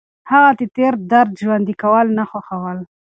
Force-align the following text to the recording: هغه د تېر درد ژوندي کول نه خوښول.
هغه 0.31 0.51
د 0.59 0.61
تېر 0.75 0.93
درد 1.11 1.31
ژوندي 1.41 1.75
کول 1.83 2.07
نه 2.17 2.23
خوښول. 2.29 2.79